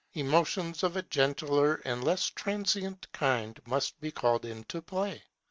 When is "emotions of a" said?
0.15-1.03